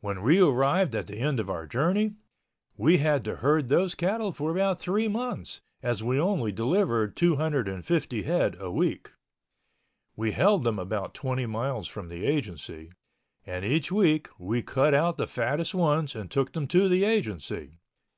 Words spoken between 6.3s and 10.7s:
delivered 250 head a week. We held